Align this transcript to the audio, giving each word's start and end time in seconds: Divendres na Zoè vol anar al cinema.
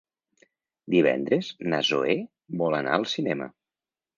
Divendres 0.95 1.51
na 1.73 1.81
Zoè 1.91 2.17
vol 2.63 2.81
anar 2.81 2.99
al 2.99 3.09
cinema. 3.13 3.53